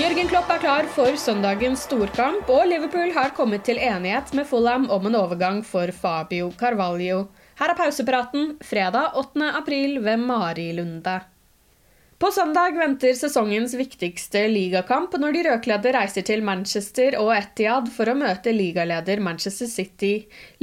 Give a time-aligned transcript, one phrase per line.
[0.00, 4.86] Jørgen Klopp er klar for søndagens storkamp, og Liverpool har kommet til enighet med Fulham
[4.88, 7.26] om en overgang for Fabio Carvalho.
[7.58, 9.50] Her er pausepraten fredag 8.
[9.58, 11.18] april ved Marilunde.
[12.16, 18.08] På søndag venter sesongens viktigste ligakamp når de rødkledde reiser til Manchester og Etihad for
[18.08, 20.14] å møte ligaleder Manchester City.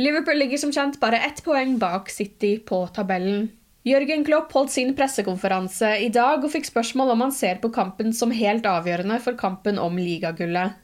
[0.01, 3.51] Liverpool ligger som kjent bare ett poeng bak City på tabellen.
[3.85, 8.13] Jørgen Klopp holdt sin pressekonferanse i dag og fikk spørsmål om han ser på kampen
[8.13, 10.75] som helt avgjørende for kampen om ligagullet.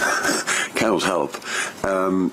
[1.84, 2.32] Um,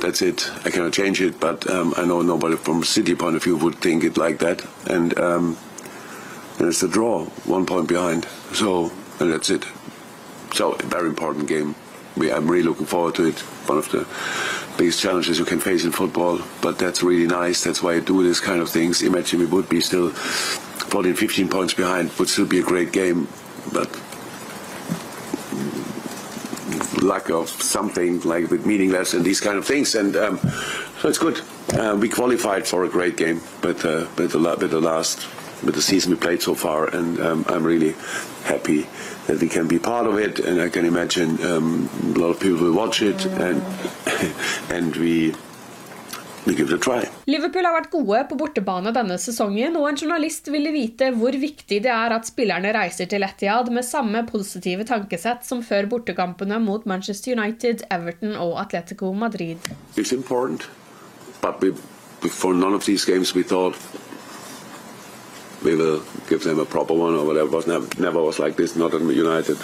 [0.00, 3.44] that's it, I cannot change it, but um, I know nobody from City point of
[3.44, 4.64] view would think it like that.
[4.88, 5.56] And um,
[6.58, 8.26] it's a draw, one point behind.
[8.52, 9.64] So, and that's it.
[10.52, 11.74] So, a very important game.
[12.16, 13.38] We, I'm really looking forward to it.
[13.68, 14.06] One of the
[14.78, 17.62] biggest challenges you can face in football, but that's really nice.
[17.62, 19.02] That's why I do this kind of things.
[19.02, 23.28] Imagine we would be still 14, 15 points behind, would still be a great game,
[23.72, 23.88] but
[27.02, 29.94] lack of something like with meaningless and these kind of things.
[29.94, 30.38] And um,
[31.00, 31.40] so it's good.
[31.72, 35.26] Uh, we qualified for a great game, but uh, with the with the last
[35.62, 37.94] with the season we played so far, and um, I'm really
[38.44, 38.86] happy
[39.26, 40.38] that we can be part of it.
[40.40, 43.62] And I can imagine um, a lot of people will watch it, and
[44.70, 45.34] and we
[46.46, 47.02] we give it a try.
[47.26, 51.80] Liverpool har vært gode på bortebane denne sesongen, og en journalist ville vite hvor viktig
[51.82, 56.86] det er at spillerne reiser til Etiad med samme positive tankesett som før bortekampene mot
[56.86, 59.58] Manchester United, Everton og Atletico Madrid.
[59.96, 60.68] It's important,
[61.42, 61.72] but we,
[62.30, 63.74] for none of these games we thought
[65.62, 67.48] we will give them a proper one or whatever.
[67.48, 68.76] It was never, never was like this.
[68.76, 69.58] Not at United,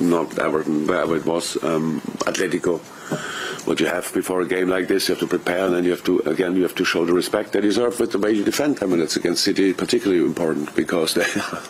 [0.00, 1.62] not Everton, wherever it was.
[1.62, 2.80] Um, Atletico.
[3.66, 5.90] What you have before a game like this, you have to prepare, and then you
[5.90, 8.42] have to again you have to show the respect they deserve with the way you
[8.42, 11.60] defend them, and it's against City particularly important because they are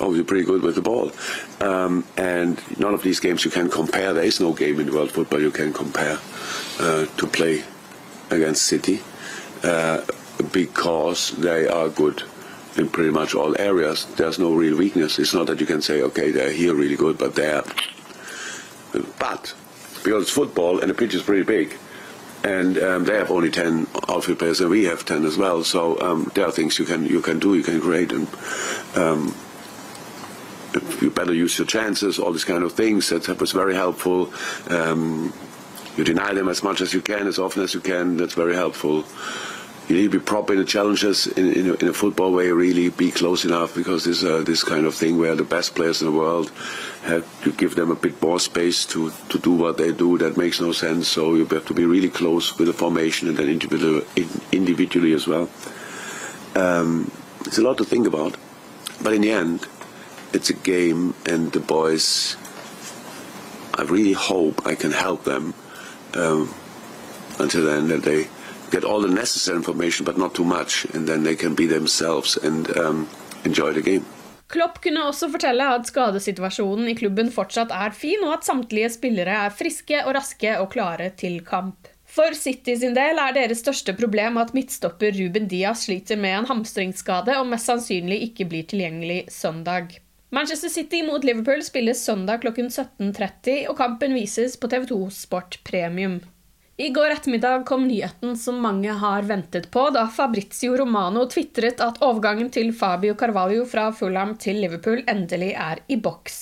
[0.00, 1.12] obviously pretty good with the ball.
[1.60, 4.12] Um, and none of these games you can compare.
[4.12, 6.18] There is no game in world football you can compare
[6.80, 7.62] uh, to play
[8.30, 9.00] against City
[9.62, 10.04] uh,
[10.52, 12.24] because they are good
[12.76, 14.04] in pretty much all areas.
[14.16, 15.18] There's no real weakness.
[15.18, 17.62] It's not that you can say, okay, they're here really good, but they're.
[19.18, 19.54] But
[20.04, 21.76] because it's football and the pitch is pretty big,
[22.44, 25.64] and um, they have only 10 outfield players and we have 10 as well.
[25.64, 28.28] So um, there are things you can you can do, you can create, and
[28.94, 29.34] um,
[31.00, 33.08] you better use your chances, all these kind of things.
[33.08, 34.32] That was very helpful.
[34.68, 35.32] Um,
[35.96, 38.16] you deny them as much as you can, as often as you can.
[38.16, 39.04] That's very helpful.
[39.88, 42.50] You need to be proper in the challenges in, in, a, in a football way.
[42.50, 46.02] Really be close enough because this uh, this kind of thing where the best players
[46.02, 46.52] in the world
[47.04, 50.18] have to give them a bit more space to, to do what they do.
[50.18, 51.08] That makes no sense.
[51.08, 54.04] So you have to be really close with the formation and then individually,
[54.52, 55.48] individually as well.
[56.54, 57.10] Um,
[57.46, 58.36] it's a lot to think about,
[59.02, 59.66] but in the end,
[60.34, 62.36] it's a game, and the boys.
[63.74, 65.54] I really hope I can help them
[66.14, 66.52] um,
[67.38, 68.28] until then that they
[68.70, 72.36] get all the necessary information, but not too much, and then they can be themselves
[72.36, 73.08] and um,
[73.44, 74.04] enjoy the game.
[74.48, 79.34] Klopp kunne også fortelle at skadesituasjonen i klubben fortsatt er fin, og at samtlige spillere
[79.44, 81.90] er friske og raske og klare til kamp.
[82.08, 86.48] For City sin del er deres største problem at midtstopper Ruben Diaz sliter med en
[86.48, 89.98] hamstringsskade og mest sannsynlig ikke blir tilgjengelig søndag.
[90.32, 96.18] Manchester City mot Liverpool spilles søndag klokken 17.30, og kampen vises på TV2 Sport Premium.
[96.80, 101.96] I går ettermiddag kom nyheten som mange har ventet på, da Fabrizio Romano tvitret at
[102.06, 106.36] overgangen til Fabio Carvalho fra Fulham til Liverpool endelig er i boks.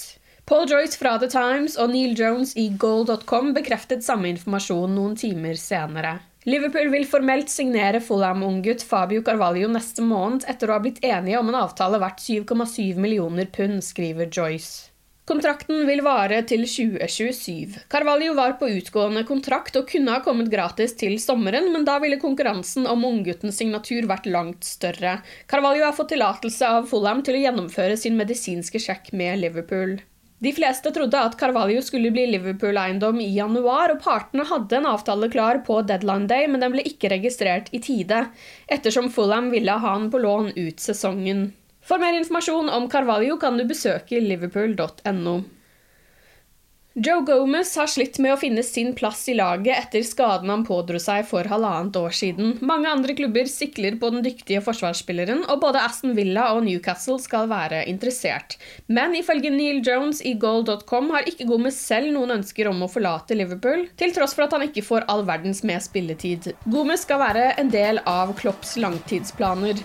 [0.45, 5.57] Paul Joyce fra The Times og Neil Jones i goal.com bekreftet samme informasjon noen timer
[5.57, 6.19] senere.
[6.45, 11.49] Liverpool vil formelt signere Fulham-unggutt Fabio Carvalho neste måned etter å ha blitt enige om
[11.49, 14.93] en avtale verdt 7,7 millioner pund, skriver Joyce.
[15.27, 17.81] Kontrakten vil vare til 2027.
[17.91, 22.21] Carvalho var på utgående kontrakt og kunne ha kommet gratis til sommeren, men da ville
[22.23, 25.17] konkurransen om ungguttens signatur vært langt større.
[25.51, 29.97] Carvalho har fått tillatelse av Fulham til å gjennomføre sin medisinske sjekk med Liverpool.
[30.39, 35.33] De fleste trodde at Carvalho skulle bli Liverpool-eiendom i januar, og partene hadde en avtale
[35.33, 38.29] klar på deadline day, men den ble ikke registrert i tide,
[38.71, 41.49] ettersom Fulham ville ha han på lån ut sesongen.
[41.87, 45.37] For mer informasjon om Carvalho kan du besøke liverpool.no.
[46.97, 50.97] Joe Gomez har slitt med å finne sin plass i laget etter skaden han pådro
[50.97, 52.55] seg for halvannet år siden.
[52.65, 57.51] Mange andre klubber sikler på den dyktige forsvarsspilleren, og både Aston Villa og Newcastle skal
[57.53, 58.57] være interessert.
[58.89, 63.37] Men ifølge Neil Jones i goal.com har ikke Gomez selv noen ønsker om å forlate
[63.37, 66.55] Liverpool, til tross for at han ikke får all verdens med spilletid.
[66.65, 69.85] Gomez skal være en del av Klopps langtidsplaner.